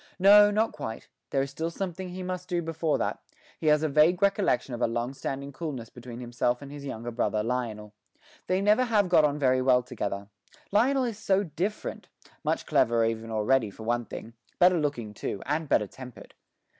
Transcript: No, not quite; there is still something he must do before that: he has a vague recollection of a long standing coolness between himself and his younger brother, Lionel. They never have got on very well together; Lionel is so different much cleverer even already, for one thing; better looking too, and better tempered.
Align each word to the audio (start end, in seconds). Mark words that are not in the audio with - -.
No, 0.17 0.49
not 0.49 0.71
quite; 0.71 1.09
there 1.29 1.43
is 1.43 1.51
still 1.51 1.69
something 1.69 2.09
he 2.09 2.23
must 2.23 2.47
do 2.49 2.63
before 2.63 2.97
that: 2.97 3.19
he 3.59 3.67
has 3.67 3.83
a 3.83 3.87
vague 3.87 4.19
recollection 4.19 4.73
of 4.73 4.81
a 4.81 4.87
long 4.87 5.13
standing 5.13 5.51
coolness 5.53 5.91
between 5.91 6.21
himself 6.21 6.59
and 6.59 6.71
his 6.71 6.83
younger 6.87 7.11
brother, 7.11 7.43
Lionel. 7.43 7.93
They 8.47 8.61
never 8.61 8.85
have 8.85 9.09
got 9.09 9.25
on 9.25 9.37
very 9.37 9.61
well 9.61 9.83
together; 9.83 10.27
Lionel 10.71 11.03
is 11.03 11.19
so 11.19 11.43
different 11.43 12.09
much 12.43 12.65
cleverer 12.65 13.05
even 13.05 13.29
already, 13.29 13.69
for 13.69 13.83
one 13.83 14.05
thing; 14.05 14.33
better 14.57 14.79
looking 14.79 15.13
too, 15.13 15.39
and 15.45 15.69
better 15.69 15.85
tempered. 15.85 16.33